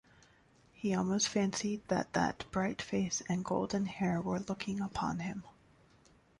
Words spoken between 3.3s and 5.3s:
golden hair were looking upon